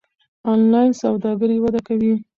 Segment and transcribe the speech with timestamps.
[0.51, 2.13] انلاین سوداګري وده کوي.